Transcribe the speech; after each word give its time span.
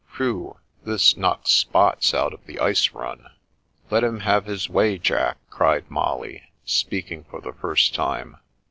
Whew, 0.17 0.57
this 0.83 1.15
knocks 1.15 1.51
spots 1.51 2.11
out 2.15 2.33
of 2.33 2.43
the 2.47 2.59
Ice 2.59 2.89
Run 2.89 3.23
I 3.27 3.31
""Let 3.91 4.03
him 4.03 4.21
have 4.21 4.45
his 4.47 4.67
way, 4.67 4.97
Jack," 4.97 5.37
cried 5.51 5.91
Molly, 5.91 6.41
speaking 6.65 7.23
for 7.25 7.39
the 7.39 7.53
first 7.53 7.93
time. 7.93 8.37